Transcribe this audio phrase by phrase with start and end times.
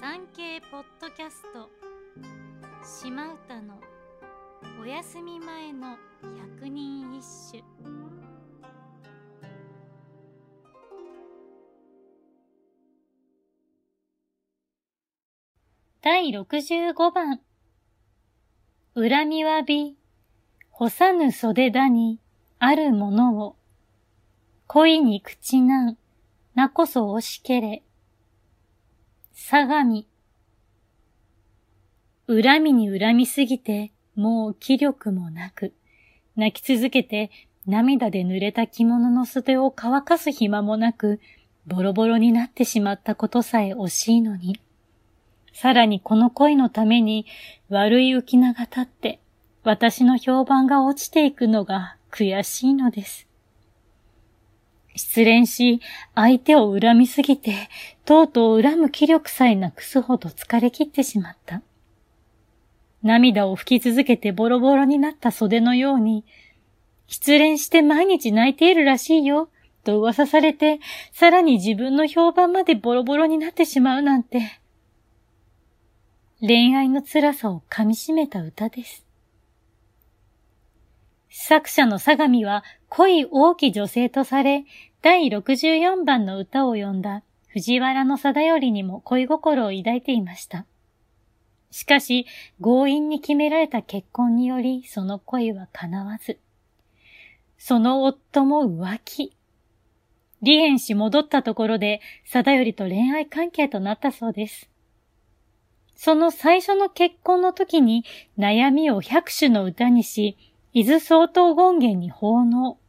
[0.00, 1.68] 産経ポッドキャスト。
[2.82, 3.78] 島唄の
[4.80, 5.98] お休み前の
[6.56, 7.62] 百人一首。
[16.00, 17.42] 第65番。
[18.94, 19.98] 恨みわび
[20.70, 22.18] 干さぬ袖だに
[22.58, 23.56] あるものを。
[24.66, 25.98] 恋に口なん
[26.54, 27.82] なこそ惜しけれ。
[29.42, 30.04] 相模。
[32.28, 35.72] 恨みに恨みすぎて、もう気力もなく、
[36.36, 37.30] 泣き続けて
[37.66, 41.20] 涙で濡れた着物の袖を乾かす暇もなく、
[41.66, 44.60] ボロボロになってしまったことさえ惜しいのに。
[45.54, 47.24] さらにこの恋のために
[47.70, 49.20] 悪い浮き名が立って、
[49.64, 53.29] 私の評判が落ちていくのが悔しいのです。
[55.00, 55.80] 失恋し、
[56.14, 57.54] 相手を恨みすぎて、
[58.04, 61.62] とうとう恨む気力さえなくすほど疲れ切ってしまった。
[63.02, 66.24] 涙を吹き続けてボロボロになった袖のように、
[67.06, 69.48] 失恋して毎日泣いているらしいよ、
[69.84, 70.80] と噂されて、
[71.12, 74.60] さらに自分の評判までボロボロになってしまうなんて。
[76.40, 79.06] 恋愛の辛さを噛み締めた歌です。
[81.30, 84.64] 作者の相模は恋大き女性とされ、
[85.02, 90.66] 第64番の歌を詠んだ藤原の貞頼にも恋心を抱いていました。
[91.70, 92.26] しかし、
[92.60, 96.38] 強引に決められた結婚により、その恋は叶わず。
[97.58, 99.32] その夫も浮気。
[100.42, 104.68] 離縁し戻ったところで、貞頼と恋愛関係となったそうです。
[105.94, 108.04] その最初の結婚の時に
[108.38, 110.36] 悩みを百種の歌にし、
[110.72, 112.79] 伊豆総統権現に奉納。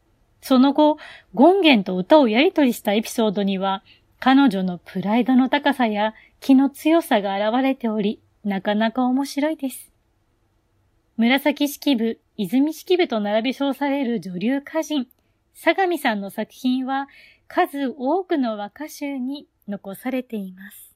[0.41, 0.97] その後、
[1.37, 3.83] 権現と歌をやりとりしたエピソードには、
[4.19, 9.91] 彼女のプライドの高さや気の強さが現れており、なかなか面白いです。
[11.17, 15.07] 紫式部、泉式部と並び称される女流歌人、
[15.53, 17.07] 相模さんの作品は
[17.47, 20.90] 数多くの和歌集に残されています。